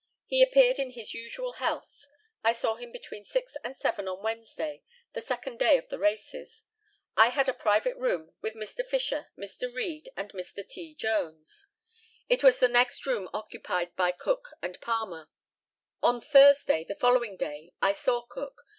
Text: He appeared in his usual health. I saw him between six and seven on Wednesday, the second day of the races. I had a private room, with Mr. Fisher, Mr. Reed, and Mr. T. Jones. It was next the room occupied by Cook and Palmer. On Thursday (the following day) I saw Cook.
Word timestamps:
He 0.25 0.41
appeared 0.41 0.79
in 0.79 0.93
his 0.93 1.13
usual 1.13 1.51
health. 1.57 2.07
I 2.43 2.53
saw 2.53 2.73
him 2.73 2.91
between 2.91 3.23
six 3.23 3.55
and 3.63 3.77
seven 3.77 4.07
on 4.07 4.23
Wednesday, 4.23 4.81
the 5.13 5.21
second 5.21 5.59
day 5.59 5.77
of 5.77 5.89
the 5.89 5.99
races. 5.99 6.63
I 7.15 7.29
had 7.29 7.47
a 7.47 7.53
private 7.53 7.95
room, 7.97 8.33
with 8.41 8.55
Mr. 8.55 8.83
Fisher, 8.83 9.27
Mr. 9.37 9.71
Reed, 9.71 10.09
and 10.17 10.31
Mr. 10.33 10.67
T. 10.67 10.95
Jones. 10.95 11.67
It 12.27 12.41
was 12.43 12.59
next 12.63 13.03
the 13.03 13.11
room 13.11 13.29
occupied 13.31 13.95
by 13.95 14.11
Cook 14.11 14.49
and 14.59 14.81
Palmer. 14.81 15.29
On 16.01 16.19
Thursday 16.19 16.83
(the 16.83 16.95
following 16.95 17.37
day) 17.37 17.71
I 17.79 17.91
saw 17.91 18.23
Cook. 18.23 18.65